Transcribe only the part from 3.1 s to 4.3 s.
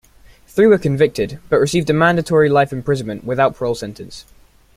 without parole sentence.